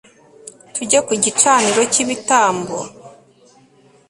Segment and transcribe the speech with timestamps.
[0.73, 2.77] tujye ku gicaniro cy'ibitambo